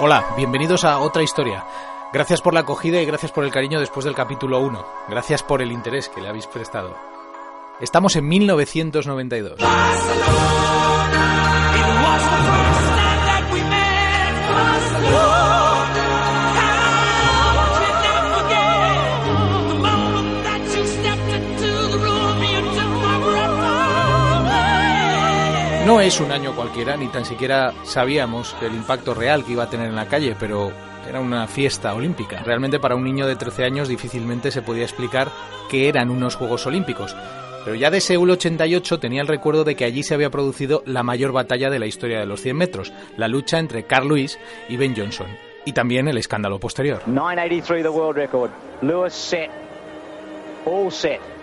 [0.00, 1.64] Hola, bienvenidos a otra historia.
[2.12, 4.84] Gracias por la acogida y gracias por el cariño después del capítulo 1.
[5.08, 6.96] Gracias por el interés que le habéis prestado.
[7.80, 9.60] Estamos en 1992.
[9.60, 9.66] No
[26.06, 29.88] es un año cualquiera, ni tan siquiera sabíamos el impacto real que iba a tener
[29.88, 30.70] en la calle, pero
[31.08, 32.42] era una fiesta olímpica.
[32.42, 35.30] Realmente para un niño de 13 años difícilmente se podía explicar
[35.70, 37.16] qué eran unos Juegos Olímpicos.
[37.64, 41.02] Pero ya de Seúl 88 tenía el recuerdo de que allí se había producido la
[41.02, 44.76] mayor batalla de la historia de los 100 metros, la lucha entre Carl Lewis y
[44.76, 45.28] Ben Johnson.
[45.64, 47.00] Y también el escándalo posterior.
[47.06, 48.50] 983 the world record.
[48.82, 49.48] Lewis set.
[50.66, 51.33] All set.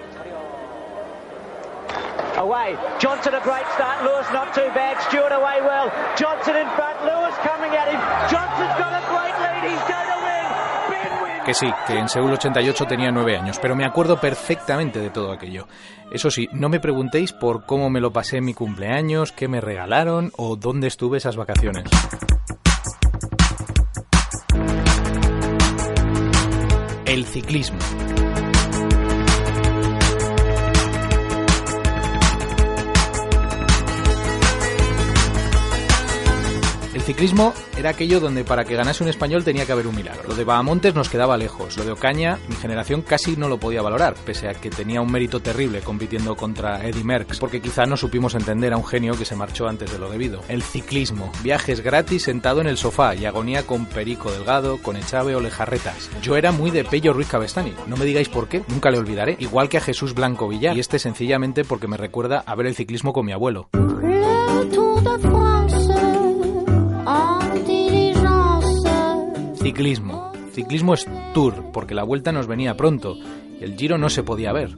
[2.38, 2.78] Away.
[3.00, 4.04] Johnson a great start.
[4.04, 4.98] Lewis not too bad.
[5.08, 5.92] Stewart away well.
[6.18, 6.98] Johnson in front.
[7.04, 8.00] Lewis coming at him.
[8.30, 9.64] Johnson's got a great lead.
[9.70, 11.46] He's going to win.
[11.46, 15.32] Que sí, que en Seúl 88 tenía nueve años, pero me acuerdo perfectamente de todo
[15.32, 15.68] aquello.
[16.12, 19.60] Eso sí, no me preguntéis por cómo me lo pasé en mi cumpleaños, qué me
[19.60, 21.86] regalaron o dónde estuve esas vacaciones.
[27.06, 27.80] El ciclismo.
[37.12, 40.30] Ciclismo era aquello donde para que ganase un español tenía que haber un milagro.
[40.30, 43.82] Lo de Bahamontes nos quedaba lejos, lo de Ocaña mi generación casi no lo podía
[43.82, 47.98] valorar, pese a que tenía un mérito terrible compitiendo contra Eddie Merckx, porque quizá no
[47.98, 50.40] supimos entender a un genio que se marchó antes de lo debido.
[50.48, 55.36] El ciclismo, viajes gratis sentado en el sofá y agonía con Perico Delgado, con Echave
[55.36, 56.10] o Lejarretas.
[56.22, 59.36] Yo era muy de Pello Ruiz Cabestani, no me digáis por qué, nunca le olvidaré,
[59.40, 62.76] igual que a Jesús Blanco Villar, y este sencillamente porque me recuerda a ver el
[62.76, 63.68] ciclismo con mi abuelo.
[69.72, 70.34] Ciclismo.
[70.52, 73.16] Ciclismo es tour, porque la vuelta nos venía pronto
[73.58, 74.76] y el giro no se podía ver.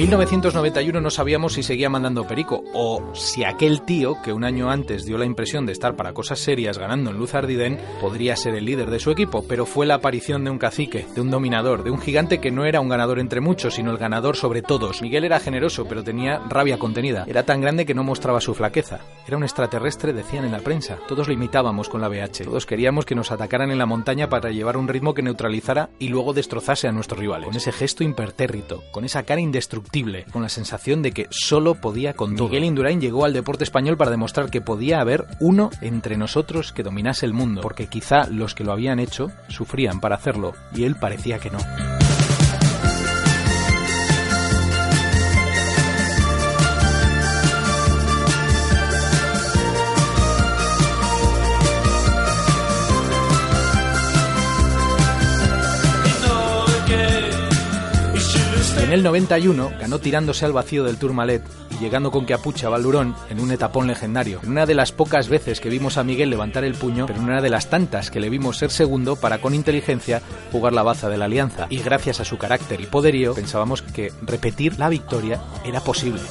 [0.00, 5.04] 1991 no sabíamos si seguía mandando Perico o si aquel tío que un año antes
[5.04, 8.64] dio la impresión de estar para cosas serias ganando en Luz Ardiden podría ser el
[8.64, 11.90] líder de su equipo, pero fue la aparición de un cacique, de un dominador, de
[11.90, 15.02] un gigante que no era un ganador entre muchos, sino el ganador sobre todos.
[15.02, 17.26] Miguel era generoso, pero tenía rabia contenida.
[17.28, 19.00] Era tan grande que no mostraba su flaqueza.
[19.26, 20.96] Era un extraterrestre, decían en la prensa.
[21.08, 22.44] Todos lo imitábamos con la BH.
[22.44, 26.08] Todos queríamos que nos atacaran en la montaña para llevar un ritmo que neutralizara y
[26.08, 27.48] luego destrozase a nuestros rivales.
[27.48, 29.89] Con ese gesto impertérrito, con esa cara indestructible,
[30.30, 32.48] con la sensación de que solo podía con todo.
[32.48, 36.82] Miguel Indurain llegó al deporte español para demostrar que podía haber uno entre nosotros que
[36.82, 40.96] dominase el mundo, porque quizá los que lo habían hecho sufrían para hacerlo y él
[40.96, 41.58] parecía que no.
[58.90, 63.14] En el 91 ganó tirándose al vacío del Tourmalet y llegando con Capucha a Valurón
[63.28, 64.40] en un etapón legendario.
[64.42, 67.26] En una de las pocas veces que vimos a Miguel levantar el puño, pero en
[67.26, 71.08] una de las tantas que le vimos ser segundo para con inteligencia jugar la baza
[71.08, 71.68] de la alianza.
[71.70, 76.22] Y gracias a su carácter y poderío pensábamos que repetir la victoria era posible.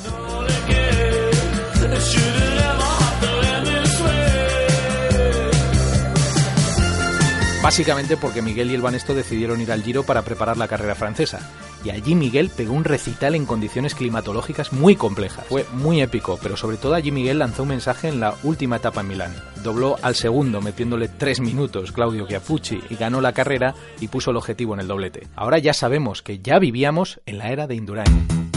[7.64, 11.40] Básicamente porque Miguel y el Banesto decidieron ir al Giro para preparar la carrera francesa.
[11.84, 15.46] Y allí Miguel pegó un recital en condiciones climatológicas muy complejas.
[15.48, 19.02] Fue muy épico, pero sobre todo allí Miguel lanzó un mensaje en la última etapa
[19.02, 19.36] en Milán.
[19.64, 24.38] Dobló al segundo metiéndole tres minutos Claudio Chiaffucci y ganó la carrera y puso el
[24.38, 25.28] objetivo en el doblete.
[25.36, 28.49] Ahora ya sabemos que ya vivíamos en la era de Indurain.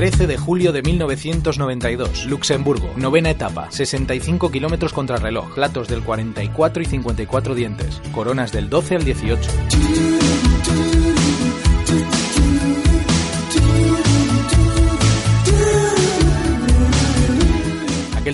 [0.00, 6.82] ...13 de julio de 1992, Luxemburgo, novena etapa, 65 kilómetros contra reloj, platos del 44
[6.82, 9.50] y 54 dientes, coronas del 12 al 18.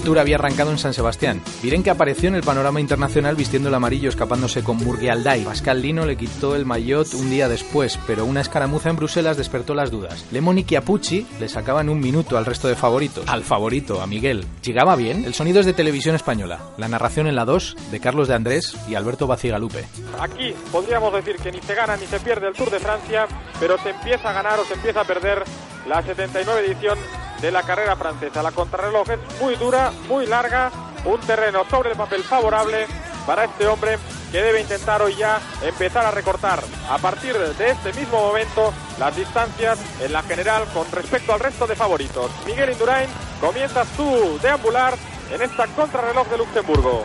[0.07, 1.43] Tour había arrancado en San Sebastián.
[1.65, 5.43] Viren que apareció en el panorama internacional vistiendo el amarillo escapándose con Murgialdai.
[5.43, 9.75] Pascal Lino le quitó el maillot un día después, pero una escaramuza en Bruselas despertó
[9.75, 10.25] las dudas.
[10.31, 13.25] Lemon y Chiappucci le sacaban un minuto al resto de favoritos.
[13.27, 14.47] Al favorito, a Miguel.
[14.63, 15.25] ¿Llegaba bien?
[15.25, 16.61] El sonido es de televisión española.
[16.79, 19.87] La narración en la 2 de Carlos de Andrés y Alberto Bacigalupe.
[20.21, 23.27] Aquí podríamos decir que ni se gana ni se pierde el Tour de Francia,
[23.59, 25.43] pero se empieza a ganar o se empieza a perder
[25.89, 26.97] la 79 edición
[27.41, 28.43] de la carrera francesa.
[28.43, 30.71] La contrarreloj es muy dura, muy larga,
[31.05, 32.87] un terreno sobre el papel favorable
[33.27, 33.99] para este hombre
[34.31, 39.15] que debe intentar hoy ya empezar a recortar a partir de este mismo momento las
[39.17, 42.31] distancias en la general con respecto al resto de favoritos.
[42.47, 43.09] Miguel Indurain,
[43.41, 44.95] comienzas tú deambular
[45.31, 47.05] en esta contrarreloj de Luxemburgo.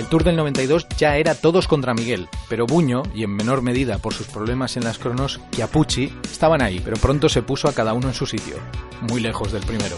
[0.00, 3.98] El Tour del 92 ya era todos contra Miguel, pero Buño, y en menor medida
[3.98, 7.92] por sus problemas en las cronos, Chiapucci, estaban ahí, pero pronto se puso a cada
[7.92, 8.56] uno en su sitio,
[9.02, 9.94] muy lejos del primero.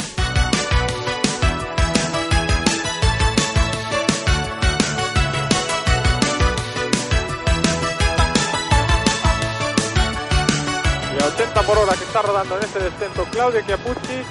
[11.17, 14.23] Y a 80 por hora que está rodando en este descenso Claudio Chiapucci.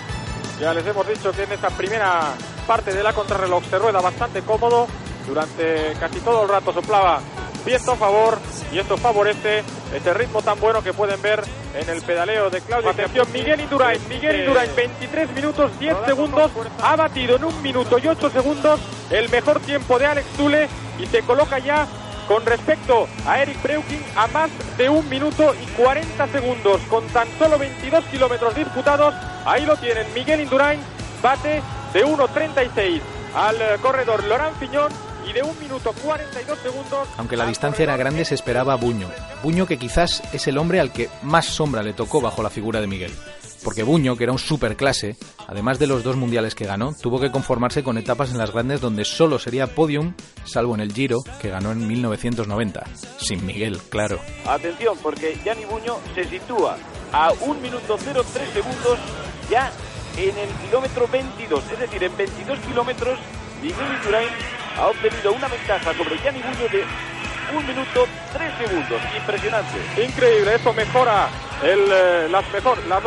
[0.59, 2.33] Ya les hemos dicho que en esta primera
[2.67, 4.87] parte de la contrarreloj se rueda bastante cómodo.
[5.27, 7.21] Durante casi todo el rato soplaba
[7.65, 8.39] viento a favor
[8.71, 9.63] y esto favorece
[9.93, 11.43] ese ritmo tan bueno que pueden ver
[11.75, 12.89] en el pedaleo de Claudio.
[12.89, 16.51] Atención, Miguel Indurain, Miguel Indurain, 23 minutos 10 segundos,
[16.81, 18.79] ha batido en un minuto y 8 segundos
[19.09, 20.67] el mejor tiempo de Alex Zule
[20.99, 21.87] y se coloca ya
[22.27, 26.81] con respecto a Eric Breuking a más de un minuto y 40 segundos.
[26.89, 29.13] Con tan solo 22 kilómetros disputados.
[29.45, 30.79] Ahí lo tienen, Miguel Indurain
[31.21, 31.61] bate
[31.93, 33.01] de 1.36
[33.35, 37.07] al eh, corredor Laurent Fiñón y de un minuto 42 segundos.
[37.17, 39.09] Aunque la distancia era grande, se esperaba a Buño.
[39.43, 42.81] Buño que quizás es el hombre al que más sombra le tocó bajo la figura
[42.81, 43.13] de Miguel.
[43.63, 45.15] Porque Buño, que era un superclase,
[45.47, 48.81] además de los dos mundiales que ganó, tuvo que conformarse con etapas en las grandes
[48.81, 50.13] donde solo sería podium,
[50.45, 52.83] salvo en el Giro, que ganó en 1990.
[53.19, 54.19] Sin Miguel, claro.
[54.47, 56.77] Atención, porque Gianni Buño se sitúa
[57.13, 58.97] a un minuto 03 segundos
[59.49, 59.71] ya
[60.17, 61.63] en el kilómetro 22.
[61.71, 63.19] Es decir, en 22 kilómetros,
[63.61, 64.29] Miguel Indurain
[64.77, 66.85] ha obtenido una ventaja sobre Gianni Buño de
[67.55, 69.01] un minuto 3 segundos.
[69.15, 69.77] Impresionante.
[70.01, 71.27] Increíble, eso mejora
[71.63, 73.03] eh, las, mejor, las,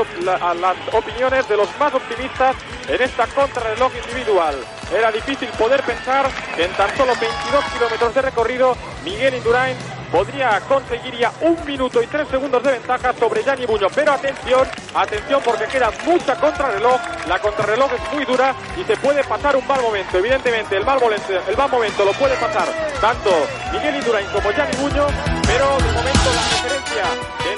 [0.56, 2.56] las opiniones de los más optimistas
[2.88, 4.56] en esta contrarreloj individual.
[4.94, 9.76] Era difícil poder pensar que en tan solo 22 kilómetros de recorrido Miguel Indurain
[10.10, 13.88] podría conseguir ya un minuto y tres segundos de ventaja sobre Gianni Buño.
[13.94, 17.00] Pero atención, atención porque queda mucha contrarreloj.
[17.28, 20.18] La contrarreloj es muy dura y se puede pasar un mal momento.
[20.18, 22.66] Evidentemente el mal momento, el mal momento lo puede pasar
[23.00, 23.30] tanto
[23.72, 25.06] Miguel Indurain como Gianni Buño.
[25.46, 27.04] Pero de momento la referencia
[27.44, 27.53] de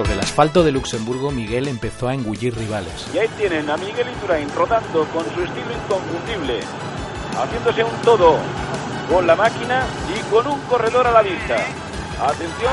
[0.00, 3.06] Sobre el asfalto de Luxemburgo, Miguel empezó a engullir rivales.
[3.12, 6.60] Y ahí tienen a Miguel Indurain rodando con su estilo inconfundible,
[7.36, 8.38] haciéndose un todo
[9.10, 9.84] con la máquina
[10.16, 11.56] y con un corredor a la vista.
[12.18, 12.72] Atención,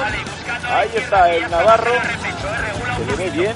[0.70, 1.92] ahí está el Navarro,
[2.98, 3.54] se le ve bien,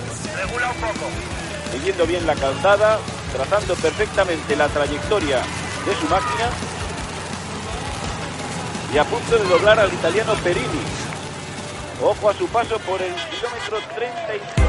[1.71, 2.99] siguiendo bien la calzada,
[3.31, 6.49] trazando perfectamente la trayectoria de su máquina
[8.93, 11.00] y a punto de doblar al italiano Perini.
[12.03, 14.61] Ojo a su paso por el kilómetro 35.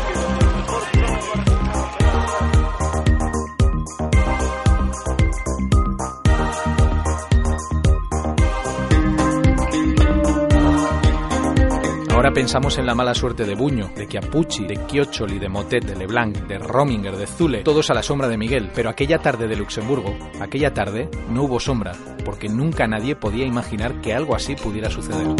[12.10, 15.96] Ahora pensamos en la mala suerte de Buño, de Chiapucci, de Chioccioli, de Motet, de
[15.96, 18.70] Leblanc, de Rominger, de Zule, todos a la sombra de Miguel.
[18.74, 21.92] Pero aquella tarde de Luxemburgo, aquella tarde, no hubo sombra,
[22.24, 25.34] porque nunca nadie podía imaginar que algo así pudiera suceder.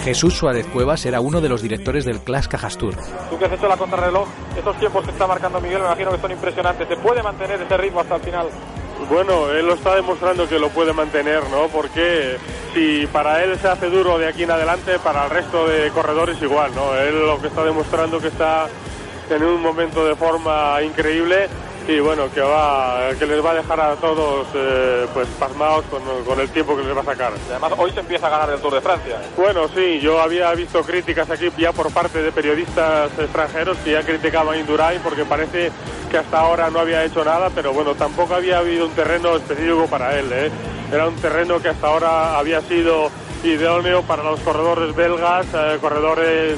[0.00, 2.94] Jesús Suárez Cuevas era uno de los directores del Clash Cajastur.
[3.28, 4.26] Tú que has hecho la contrarreloj,
[4.58, 6.88] esos tiempos que está marcando Miguel me imagino que son impresionantes.
[6.88, 8.48] ¿Se puede mantener ese ritmo hasta el final?
[9.08, 11.68] Bueno, él lo está demostrando que lo puede mantener, ¿no?
[11.68, 12.36] Porque
[12.74, 16.40] si para él se hace duro de aquí en adelante, para el resto de corredores
[16.42, 16.94] igual, ¿no?
[16.94, 18.66] Él lo que está demostrando que está
[19.30, 21.48] en un momento de forma increíble
[21.90, 26.02] y bueno, que va, que les va a dejar a todos eh, pues pasmados con,
[26.24, 27.32] con el tiempo que les va a sacar.
[27.48, 29.20] Y además hoy se empieza a ganar el Tour de Francia.
[29.36, 34.02] Bueno, sí, yo había visto críticas aquí ya por parte de periodistas extranjeros que ya
[34.02, 35.72] criticaban a Indurain porque parece
[36.10, 39.86] que hasta ahora no había hecho nada, pero bueno, tampoco había habido un terreno específico
[39.86, 40.30] para él.
[40.32, 40.50] ¿eh?
[40.92, 43.10] Era un terreno que hasta ahora había sido
[43.42, 46.56] idóneo para los corredores belgas, eh, corredores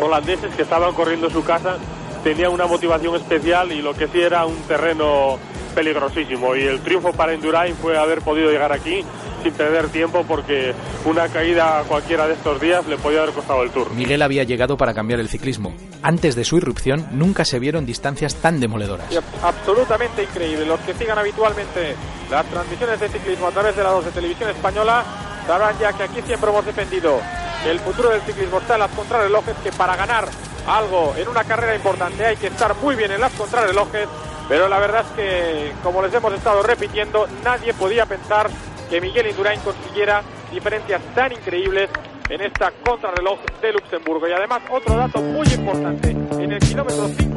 [0.00, 1.76] holandeses que estaban corriendo su casa.
[2.24, 5.38] Tenía una motivación especial y lo que sí era un terreno
[5.74, 6.56] peligrosísimo.
[6.56, 9.04] Y el triunfo para Indurain fue haber podido llegar aquí
[9.42, 13.70] sin perder tiempo porque una caída cualquiera de estos días le podía haber costado el
[13.70, 13.90] tour.
[13.92, 15.72] Miguel había llegado para cambiar el ciclismo.
[16.02, 19.06] Antes de su irrupción, nunca se vieron distancias tan demoledoras.
[19.12, 20.66] Y ab- absolutamente increíble.
[20.66, 21.94] Los que sigan habitualmente
[22.30, 25.04] las transmisiones de ciclismo a través de la 2 de televisión española
[25.46, 27.20] sabrán ya que aquí siempre hemos defendido
[27.62, 30.26] que el futuro del ciclismo está en las contrarrelojes, que para ganar
[30.68, 34.08] algo en una carrera importante hay que estar muy bien en las contrarrelojes
[34.48, 38.48] pero la verdad es que, como les hemos estado repitiendo, nadie podía pensar
[38.88, 41.90] que Miguel Indurain consiguiera diferencias tan increíbles
[42.30, 44.26] en esta contrarreloj de Luxemburgo.
[44.26, 47.27] Y además, otro dato muy importante, en el kilómetro 56,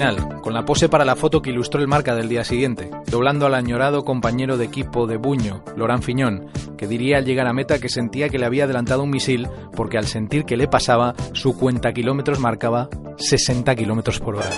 [0.00, 3.44] final, con la pose para la foto que ilustró el marca del día siguiente, doblando
[3.44, 7.78] al añorado compañero de equipo de Buño, Laurent Fiñón, que diría al llegar a meta
[7.78, 11.54] que sentía que le había adelantado un misil porque al sentir que le pasaba, su
[11.58, 12.88] cuenta kilómetros marcaba
[13.18, 14.48] 60 kilómetros por hora.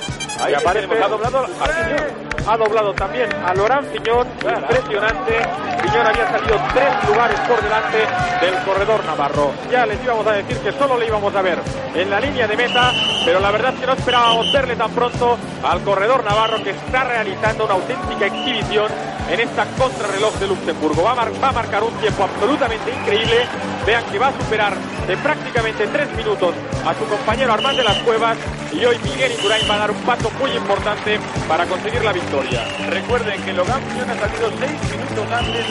[0.40, 2.46] Ahí aparece, ha doblado a Fiñón.
[2.46, 5.71] Ha doblado también a Laurent Fiñón, impresionante.
[5.82, 7.98] Fiñón había salido tres lugares por delante
[8.40, 9.52] del corredor navarro.
[9.70, 11.58] Ya les íbamos a decir que solo le íbamos a ver
[11.94, 12.92] en la línea de meta,
[13.24, 17.04] pero la verdad es que no esperábamos verle tan pronto al corredor navarro que está
[17.04, 18.90] realizando una auténtica exhibición
[19.30, 21.02] en esta contrarreloj de Luxemburgo.
[21.02, 23.46] Va a, marcar un tiempo absolutamente increíble.
[23.86, 24.74] Vean que va a superar
[25.08, 26.54] en prácticamente tres minutos
[26.86, 28.38] a su compañero Armand de las Cuevas
[28.72, 32.64] y hoy Miguel Indurain va a dar un paso muy importante para conseguir la victoria.
[32.88, 35.66] Recuerden que Logan Fiñón ha salido 6 minutos antes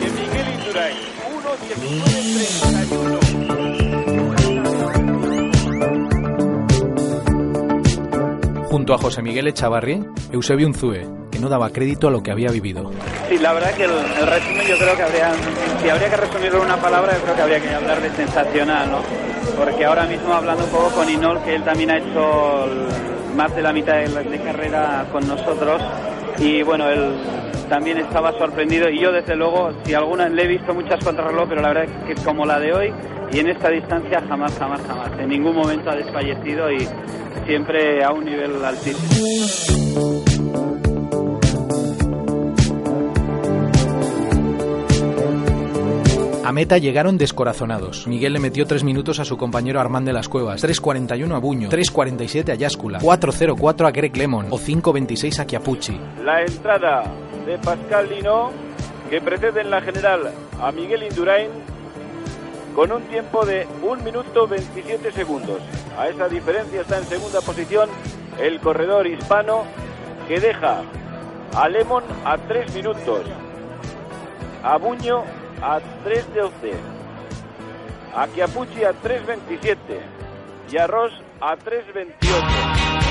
[0.00, 0.96] que Miguel Indurain.
[1.28, 3.18] 1.19.31.
[8.70, 11.06] Junto a José Miguel Echavarri, Eusebio Unzue,
[11.40, 12.90] no daba crédito a lo que había vivido.
[13.28, 13.90] Sí, la verdad que el,
[14.26, 15.30] resumen yo creo que habría,
[15.82, 18.90] si habría que resumirlo en una palabra, yo creo que habría que hablar de sensacional,
[18.90, 18.98] ¿no?
[19.56, 22.66] Porque ahora mismo hablando un poco con Inol, que él también ha hecho
[23.36, 25.82] más de la mitad de, la- carrera con nosotros,
[26.38, 27.14] y bueno, él
[27.68, 31.60] también estaba sorprendido, y yo desde luego, si alguna, le he visto muchas contrarreloj, pero
[31.60, 32.92] la verdad que como la de hoy,
[33.32, 36.88] y en esta distancia jamás, jamás, jamás, en ningún momento ha desfallecido y
[37.46, 39.77] siempre a un nivel altísimo.
[46.48, 48.06] A meta llegaron descorazonados.
[48.06, 51.68] Miguel le metió 3 minutos a su compañero Armand de las Cuevas, 3.41 a Buño,
[51.68, 56.00] 3.47 a Yáscula, 4.04 a Greg Lemon o 5.26 a Chiapucci.
[56.24, 57.04] La entrada
[57.44, 58.50] de Pascal Lino,
[59.10, 61.50] que precede en la general a Miguel Indurain
[62.74, 65.60] con un tiempo de 1 minuto 27 segundos.
[65.98, 67.90] A esa diferencia está en segunda posición
[68.40, 69.64] el corredor hispano
[70.26, 70.80] que deja
[71.54, 73.20] a Lemon a 3 minutos,
[74.64, 75.24] a Buño
[75.62, 76.74] a 3.12,
[78.14, 79.76] a Chiapucci a 3.27
[80.70, 83.08] y a Ross a 3.28.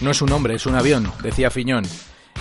[0.00, 1.84] No es un hombre, es un avión, decía Fiñón.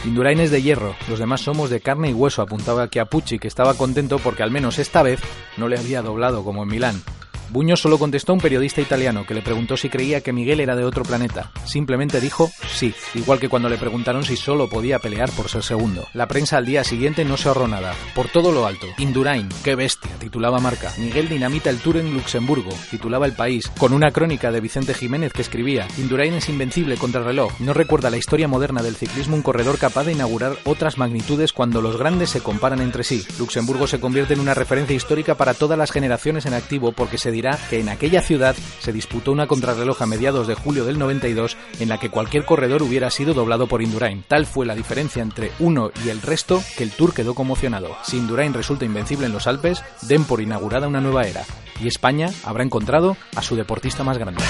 [0.04, 3.76] Indurain es de hierro, los demás somos de carne y hueso, apuntaba Chiapucci, que estaba
[3.76, 5.20] contento porque al menos esta vez
[5.58, 7.04] no le había doblado como en Milán.
[7.52, 10.74] Buño solo contestó a un periodista italiano que le preguntó si creía que Miguel era
[10.78, 11.52] de otro planeta.
[11.66, 16.08] Simplemente dijo sí, igual que cuando le preguntaron si solo podía pelear por ser segundo.
[16.14, 17.94] La prensa al día siguiente no se ahorró nada.
[18.16, 18.88] Por todo lo alto.
[19.00, 20.94] Indurain, qué bestia, titulaba Marca.
[20.98, 25.34] Miguel dinamita el Tour en Luxemburgo, titulaba El País, con una crónica de Vicente Jiménez
[25.34, 27.52] que escribía Indurain es invencible contra el reloj.
[27.60, 31.82] No recuerda la historia moderna del ciclismo un corredor capaz de inaugurar otras magnitudes cuando
[31.82, 33.26] los grandes se comparan entre sí.
[33.38, 37.32] Luxemburgo se convierte en una referencia histórica para todas las generaciones en activo porque se
[37.70, 41.90] que en aquella ciudad se disputó una contrarreloj a mediados de julio del 92 en
[41.90, 44.24] la que cualquier corredor hubiera sido doblado por Indurain.
[44.28, 47.98] Tal fue la diferencia entre uno y el resto que el Tour quedó conmocionado.
[48.04, 51.44] Si Indurain resulta invencible en los Alpes, den por inaugurada una nueva era.
[51.82, 54.44] Y España habrá encontrado a su deportista más grande.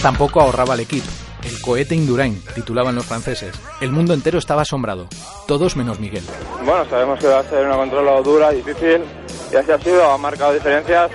[0.00, 1.19] Tampoco ahorraba el equipo.
[1.60, 3.54] El cohete Indurain, titulaban los franceses.
[3.82, 5.08] El mundo entero estaba asombrado.
[5.46, 6.24] Todos menos Miguel.
[6.64, 9.02] Bueno, sabemos que va a ser una control dura, difícil,
[9.52, 11.10] y así ha sido, ha marcado diferencias.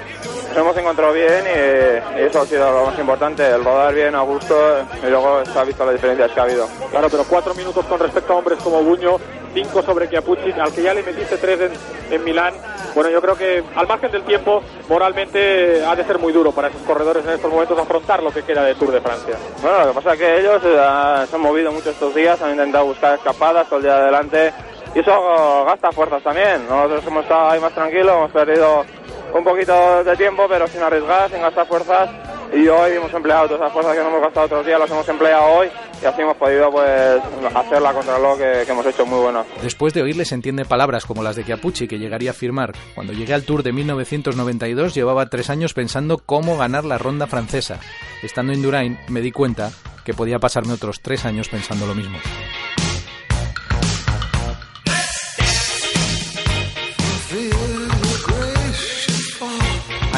[0.50, 4.14] Nos hemos encontrado bien y, y eso ha sido lo más importante, el rodar bien
[4.14, 4.56] a gusto
[5.02, 6.70] y luego se ha visto las diferencias que ha habido.
[6.92, 9.18] Claro, pero cuatro minutos con respecto a hombres como Buño,
[9.52, 12.54] cinco sobre Chiapucci, al que ya le metiste tres en, en Milán.
[12.96, 16.70] Bueno, yo creo que al margen del tiempo, moralmente ha de ser muy duro para
[16.70, 19.36] esos corredores en estos momentos afrontar lo que queda de Tour de Francia.
[19.62, 22.52] Bueno, lo que pasa es que ellos eh, se han movido mucho estos días, han
[22.52, 24.54] intentado buscar escapadas todo el día adelante
[24.96, 26.66] y eso gasta fuerzas también.
[26.70, 28.86] Nosotros hemos estado ahí más tranquilos, hemos perdido
[29.34, 32.10] un poquito de tiempo, pero sin arriesgar, sin gastar fuerzas.
[32.54, 35.10] Y hoy hemos empleado todas esas fuerzas que no hemos gastado otros días, las hemos
[35.10, 35.70] empleado hoy
[36.02, 37.22] y así hemos podido pues
[37.56, 39.44] hacer la contrarreloj que, que hemos hecho muy buena.
[39.62, 42.74] Después de oírle se entiende palabras como las de Chiapucci, que llegaría a firmar.
[42.94, 47.80] Cuando llegué al Tour de 1992 llevaba tres años pensando cómo ganar la ronda francesa.
[48.24, 49.72] Estando en Durain me di cuenta
[50.04, 52.18] que podía pasarme otros tres años pensando lo mismo.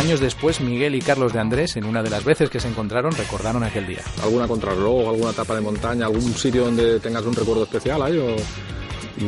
[0.07, 3.11] Años después, Miguel y Carlos de Andrés, en una de las veces que se encontraron,
[3.11, 3.99] recordaron aquel día.
[4.23, 8.17] ¿Alguna contrarreloj, alguna etapa de montaña, algún sitio donde tengas un recuerdo especial ahí?
[8.17, 8.37] O...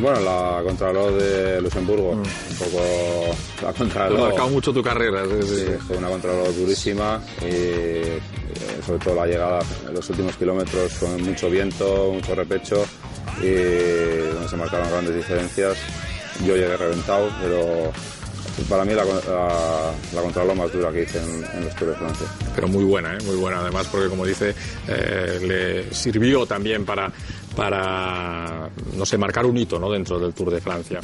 [0.00, 2.22] Bueno, la contrarreloj de Luxemburgo, un
[2.58, 2.80] poco
[3.62, 4.20] la Ha contrarreloj.
[4.28, 5.22] marcado mucho tu carrera.
[5.26, 5.54] sí, sí.
[5.66, 8.20] Sí, fue una contrarreloj durísima y eh,
[8.86, 9.58] sobre todo la llegada
[9.92, 12.86] los últimos kilómetros con mucho viento, mucho repecho
[13.42, 13.50] y
[14.32, 15.76] donde se marcaron grandes diferencias.
[16.46, 17.92] Yo llegué reventado, pero
[18.68, 22.26] para mí la, la, contrarreloj más dura que hice en, en los Tours de Francia.
[22.54, 23.18] Pero muy buena, ¿eh?
[23.24, 24.54] muy buena además, porque como dice,
[24.88, 27.10] eh, le sirvió también para,
[27.56, 29.90] para, no sé, marcar un hito ¿no?
[29.90, 31.00] dentro del Tour de Francia.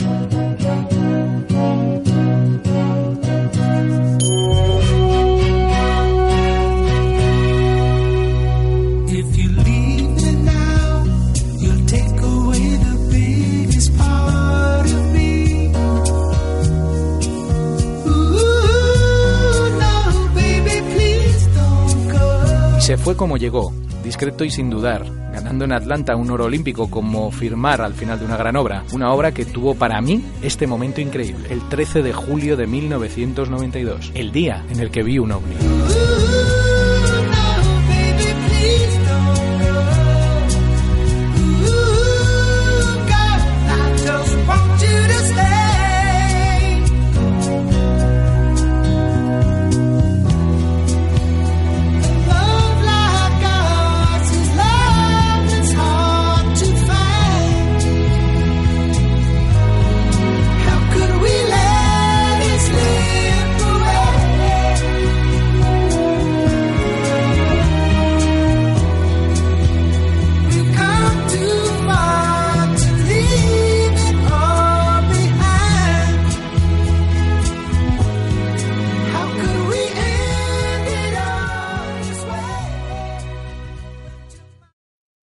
[22.87, 23.73] Se fue como llegó,
[24.05, 28.27] discreto y sin dudar, ganando en Atlanta un oro olímpico como firmar al final de
[28.27, 32.13] una gran obra, una obra que tuvo para mí este momento increíble, el 13 de
[32.13, 35.76] julio de 1992, el día en el que vi un ovni.